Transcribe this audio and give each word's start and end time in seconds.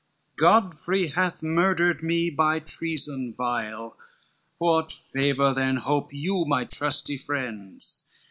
LXI 0.01 0.35
"Godfrey 0.37 1.07
hath 1.09 1.43
murdered 1.43 2.01
me 2.01 2.31
by 2.31 2.57
treason 2.59 3.35
vile, 3.37 3.95
What 4.57 4.91
favor 4.91 5.53
then 5.53 5.77
hope 5.77 6.11
you 6.11 6.43
my 6.43 6.65
trusty 6.65 7.17
friends? 7.17 8.11